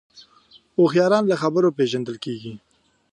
[0.75, 2.53] هوښیاران له خبرو پېژندل کېږي